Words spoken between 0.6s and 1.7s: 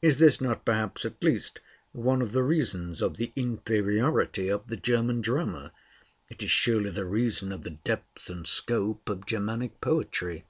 perhaps at least